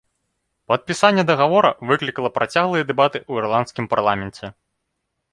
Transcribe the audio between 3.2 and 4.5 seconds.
ў ірландскім парламенце.